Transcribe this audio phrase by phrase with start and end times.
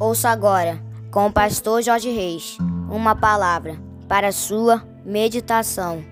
[0.00, 0.80] Ouça agora,
[1.10, 2.56] com o pastor Jorge Reis,
[2.88, 3.76] uma palavra
[4.06, 6.04] para sua meditação.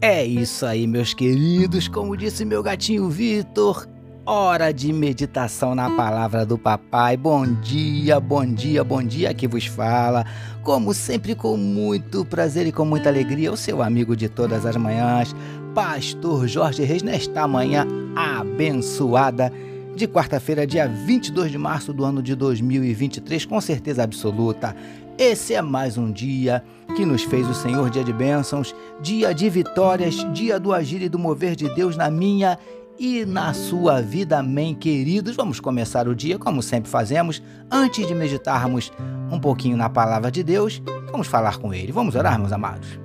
[0.00, 1.86] É isso aí, meus queridos.
[1.86, 3.86] Como disse meu gatinho Vitor,
[4.32, 7.16] hora de meditação na palavra do papai.
[7.16, 9.30] Bom dia, bom dia, bom dia.
[9.30, 10.24] Aqui vos fala,
[10.62, 14.76] como sempre, com muito prazer e com muita alegria, o seu amigo de todas as
[14.76, 15.34] manhãs,
[15.74, 17.84] Pastor Jorge Reis, nesta manhã
[18.14, 19.52] abençoada
[19.96, 24.76] de quarta-feira, dia 22 de março do ano de 2023, com certeza absoluta.
[25.18, 26.62] Esse é mais um dia
[26.96, 31.08] que nos fez o Senhor, dia de bênçãos, dia de vitórias, dia do agir e
[31.08, 32.56] do mover de Deus na minha
[33.00, 35.34] e na sua vida, amém, queridos.
[35.34, 38.92] Vamos começar o dia como sempre fazemos, antes de meditarmos
[39.32, 41.92] um pouquinho na palavra de Deus, vamos falar com Ele.
[41.92, 43.00] Vamos orar, meus amados.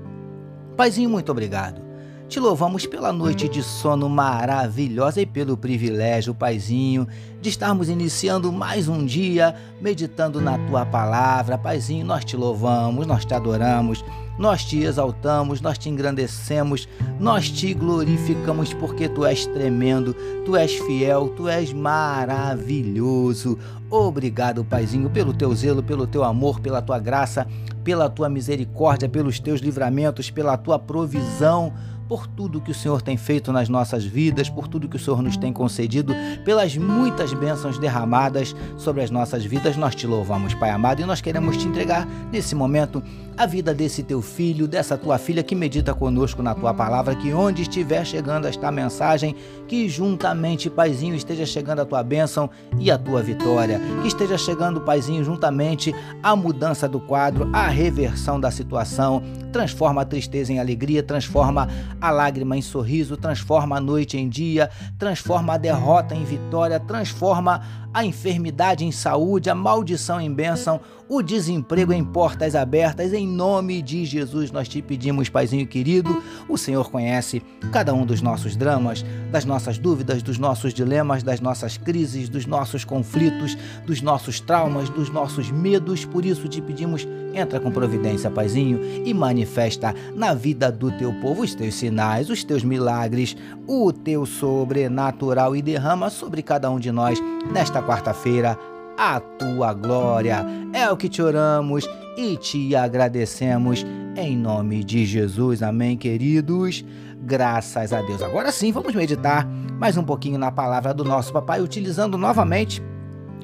[0.76, 1.86] Paizinho, muito obrigado
[2.28, 7.08] te louvamos pela noite de sono maravilhosa e pelo privilégio, Paizinho,
[7.40, 11.58] de estarmos iniciando mais um dia meditando na tua palavra.
[11.58, 14.04] Paizinho, nós te louvamos, nós te adoramos,
[14.38, 16.88] nós te exaltamos, nós te engrandecemos,
[17.20, 20.14] nós te glorificamos porque tu és tremendo,
[20.46, 23.58] tu és fiel, tu és maravilhoso.
[23.90, 27.48] Obrigado, Paizinho, pelo teu zelo, pelo teu amor, pela tua graça,
[27.84, 31.74] pela tua misericórdia, pelos teus livramentos, pela tua provisão
[32.08, 35.22] por tudo que o Senhor tem feito nas nossas vidas, por tudo que o Senhor
[35.22, 39.76] nos tem concedido, pelas muitas bênçãos derramadas sobre as nossas vidas.
[39.76, 43.02] Nós te louvamos, Pai amado, e nós queremos te entregar nesse momento
[43.38, 47.34] a vida desse teu filho, dessa tua filha que medita conosco na tua palavra, que
[47.34, 49.36] onde estiver chegando esta mensagem,
[49.68, 52.50] que juntamente, Paizinho, esteja chegando a tua bênção
[52.80, 58.40] e a tua vitória, que esteja chegando, Paizinho, juntamente a mudança do quadro, a reversão
[58.40, 59.22] da situação,
[59.52, 61.68] transforma a tristeza em alegria, transforma
[62.00, 67.62] a lágrima em sorriso, transforma a noite em dia, transforma a derrota em vitória, transforma
[67.96, 73.14] a enfermidade em saúde, a maldição em bênção, o desemprego em portas abertas.
[73.14, 76.22] Em nome de Jesus, nós te pedimos, Paizinho querido.
[76.50, 77.42] O Senhor conhece
[77.72, 82.46] cada um dos nossos dramas, das nossas dúvidas, dos nossos dilemas, das nossas crises, dos
[82.46, 86.04] nossos conflitos, dos nossos traumas, dos nossos medos.
[86.04, 91.44] Por isso te pedimos, entra com providência, Paizinho, e manifesta na vida do teu povo
[91.44, 96.92] os teus sinais, os teus milagres, o teu sobrenatural e derrama sobre cada um de
[96.92, 97.22] nós
[97.54, 98.58] nesta quarta-feira
[98.98, 100.46] a tua glória.
[100.74, 101.88] É o que te oramos
[102.18, 103.86] e te agradecemos
[104.16, 105.62] em nome de Jesus.
[105.62, 106.84] Amém, queridos.
[107.22, 108.22] Graças a Deus.
[108.22, 109.46] Agora sim, vamos meditar
[109.80, 112.82] mais um pouquinho na palavra do nosso papai, utilizando novamente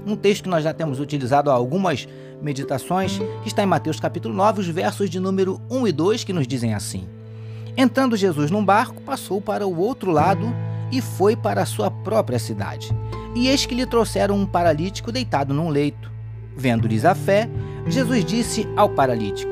[0.06, 2.08] um texto que nós já temos utilizado há algumas
[2.42, 6.34] meditações, que está em Mateus capítulo 9, os versos de número 1 e 2, que
[6.34, 7.08] nos dizem assim:
[7.76, 10.48] Entrando Jesus num barco, passou para o outro lado
[10.92, 12.90] e foi para a sua própria cidade.
[13.36, 16.12] E eis que lhe trouxeram um paralítico deitado num leito.
[16.56, 17.50] Vendo-lhes a fé,
[17.88, 19.52] Jesus disse ao paralítico: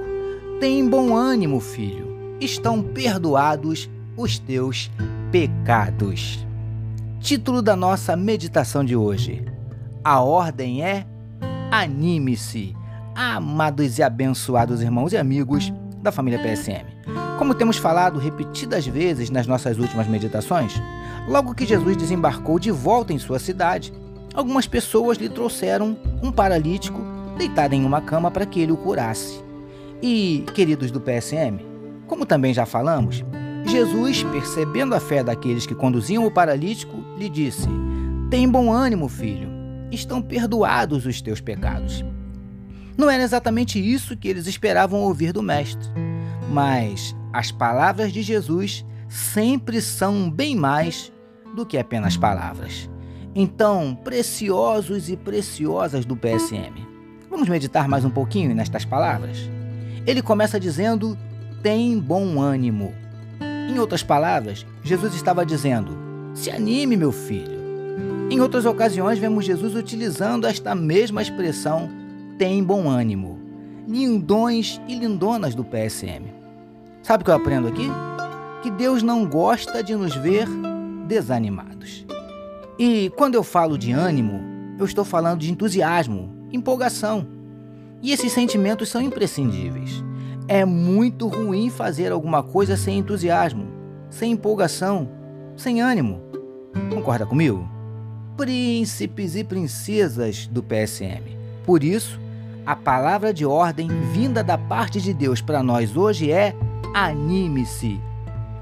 [0.59, 4.91] Tem bom ânimo, filho, estão perdoados os teus
[5.31, 6.45] pecados.
[7.19, 9.45] Título da nossa meditação de hoje:
[10.03, 11.05] A ordem é
[11.71, 12.75] Anime-se.
[13.15, 16.85] Amados e abençoados irmãos e amigos da família PSM.
[17.37, 20.73] Como temos falado repetidas vezes nas nossas últimas meditações,
[21.29, 23.93] Logo que Jesus desembarcou de volta em sua cidade,
[24.33, 26.99] algumas pessoas lhe trouxeram um paralítico
[27.37, 29.39] deitado em uma cama para que ele o curasse.
[30.01, 31.59] E, queridos do PSM,
[32.07, 33.23] como também já falamos,
[33.67, 37.67] Jesus, percebendo a fé daqueles que conduziam o paralítico, lhe disse:
[38.31, 39.49] Tem bom ânimo, filho,
[39.91, 42.03] estão perdoados os teus pecados.
[42.97, 45.87] Não era exatamente isso que eles esperavam ouvir do Mestre,
[46.49, 51.11] mas as palavras de Jesus sempre são bem mais
[51.55, 52.89] do que apenas palavras.
[53.35, 56.85] Então, preciosos e preciosas do PSM,
[57.29, 59.49] vamos meditar mais um pouquinho nestas palavras?
[60.05, 61.17] Ele começa dizendo:
[61.61, 62.93] tem bom ânimo.
[63.69, 65.97] Em outras palavras, Jesus estava dizendo:
[66.33, 67.59] se anime, meu filho.
[68.31, 71.89] Em outras ocasiões, vemos Jesus utilizando esta mesma expressão:
[72.37, 73.39] tem bom ânimo.
[73.87, 76.25] Lindões e lindonas do PSM.
[77.01, 77.87] Sabe o que eu aprendo aqui?
[78.61, 80.47] Que Deus não gosta de nos ver
[81.09, 82.05] desanimados.
[82.77, 84.39] E quando eu falo de ânimo,
[84.77, 87.27] eu estou falando de entusiasmo, empolgação.
[88.01, 90.03] E esses sentimentos são imprescindíveis.
[90.47, 93.67] É muito ruim fazer alguma coisa sem entusiasmo,
[94.09, 95.09] sem empolgação,
[95.57, 96.21] sem ânimo.
[96.93, 97.67] Concorda comigo?
[98.37, 101.37] Príncipes e princesas do PSM.
[101.65, 102.19] Por isso,
[102.65, 106.55] a palavra de ordem vinda da parte de Deus para nós hoje é:
[106.93, 107.99] anime-se.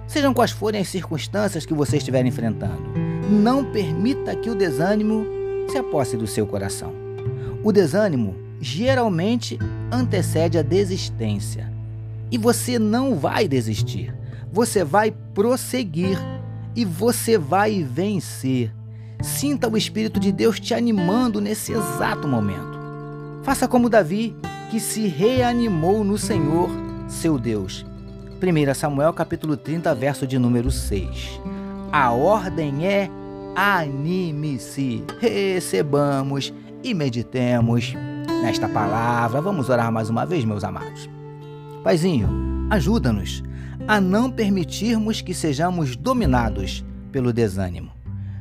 [0.07, 2.81] Sejam quais forem as circunstâncias que você estiver enfrentando,
[3.29, 5.25] não permita que o desânimo
[5.69, 6.93] se aposse do seu coração.
[7.61, 9.59] O desânimo geralmente
[9.91, 11.71] antecede a desistência.
[12.31, 14.13] E você não vai desistir.
[14.51, 16.17] Você vai prosseguir
[16.75, 18.73] e você vai vencer.
[19.21, 22.77] Sinta o Espírito de Deus te animando nesse exato momento.
[23.43, 24.35] Faça como Davi,
[24.69, 26.69] que se reanimou no Senhor,
[27.07, 27.85] seu Deus.
[28.37, 31.41] 1 Samuel capítulo 30, verso de número 6.
[31.91, 33.09] A ordem é
[33.55, 36.53] anime-se, recebamos
[36.83, 37.95] e meditemos
[38.43, 39.41] nesta palavra.
[39.41, 41.09] Vamos orar mais uma vez, meus amados.
[41.83, 42.29] Paizinho,
[42.69, 43.43] ajuda-nos
[43.87, 47.91] a não permitirmos que sejamos dominados pelo desânimo.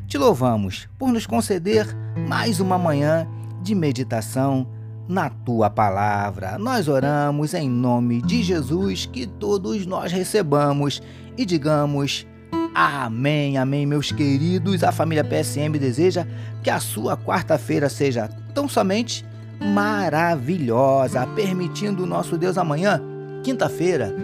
[0.07, 1.87] Te louvamos por nos conceder
[2.29, 3.27] mais uma manhã
[3.63, 4.69] de meditação
[5.09, 6.59] na tua palavra.
[6.59, 11.03] Nós oramos em nome de Jesus que todos nós recebamos
[11.37, 12.27] e digamos
[12.75, 14.85] amém, amém, meus queridos.
[14.85, 16.27] A família PSM deseja
[16.63, 19.25] que a sua quarta-feira seja tão somente
[19.61, 23.01] maravilhosa, permitindo o nosso Deus amanhã,
[23.43, 24.15] quinta-feira,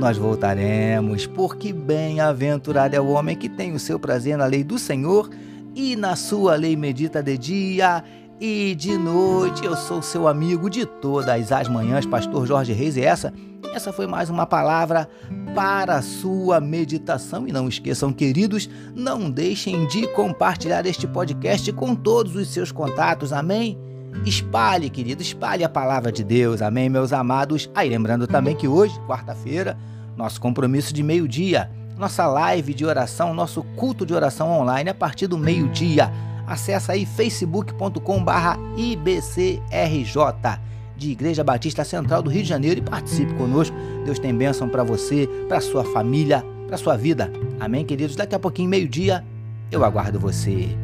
[0.00, 4.78] nós voltaremos, porque bem-aventurado é o homem que tem o seu prazer na lei do
[4.78, 5.30] Senhor
[5.74, 8.02] e na sua lei medita de dia
[8.40, 9.64] e de noite.
[9.64, 13.32] Eu sou seu amigo de todas as manhãs, pastor Jorge Reis, e essa,
[13.74, 15.08] essa foi mais uma palavra
[15.54, 17.46] para a sua meditação.
[17.46, 23.32] E não esqueçam, queridos, não deixem de compartilhar este podcast com todos os seus contatos.
[23.32, 23.78] Amém?
[24.24, 27.70] Espalhe, querido, espalhe a palavra de Deus, amém, meus amados.
[27.74, 29.78] Aí, lembrando também que hoje, quarta-feira,
[30.16, 35.26] nosso compromisso de meio-dia, nossa live de oração, nosso culto de oração online a partir
[35.26, 36.10] do meio-dia.
[36.50, 40.58] Acesse aí facebook.com/barra IBCRJ
[40.96, 43.76] de Igreja Batista Central do Rio de Janeiro e participe conosco.
[44.04, 47.30] Deus tem bênção para você, para sua família, para sua vida.
[47.60, 48.16] Amém, queridos.
[48.16, 49.24] Daqui a pouquinho, meio-dia,
[49.70, 50.76] eu aguardo você.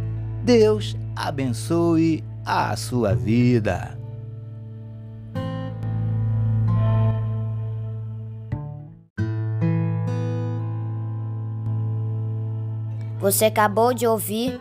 [0.44, 3.98] Deus abençoe a sua vida.
[13.18, 14.60] Você acabou de ouvir